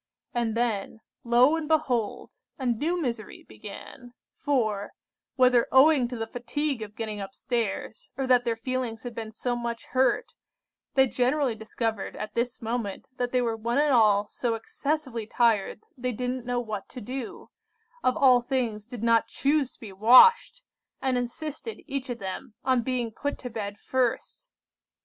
[0.33, 2.33] And then, lo and behold!
[2.57, 4.93] a new misery began, for,
[5.35, 9.31] whether owing to the fatigue of getting up stairs, or that their feelings had been
[9.31, 10.33] so much hurt,
[10.95, 15.83] they generally discovered at this moment that they were one and all so excessively tired,
[15.95, 21.83] they didn't know what to do;—of all things, did not choose to be washed—and insisted,
[21.85, 24.51] each of them, on being put to bed first!